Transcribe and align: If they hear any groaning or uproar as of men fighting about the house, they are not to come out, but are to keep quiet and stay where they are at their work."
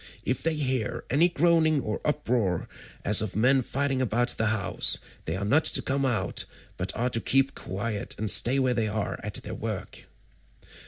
If 0.25 0.41
they 0.41 0.55
hear 0.55 1.03
any 1.11 1.29
groaning 1.29 1.79
or 1.81 2.01
uproar 2.03 2.67
as 3.05 3.21
of 3.21 3.35
men 3.35 3.61
fighting 3.61 4.01
about 4.01 4.29
the 4.29 4.47
house, 4.47 4.97
they 5.25 5.35
are 5.35 5.45
not 5.45 5.65
to 5.65 5.81
come 5.83 6.07
out, 6.07 6.45
but 6.75 6.91
are 6.95 7.11
to 7.11 7.21
keep 7.21 7.53
quiet 7.53 8.15
and 8.17 8.31
stay 8.31 8.57
where 8.57 8.73
they 8.73 8.87
are 8.87 9.19
at 9.21 9.35
their 9.35 9.53
work." 9.53 10.05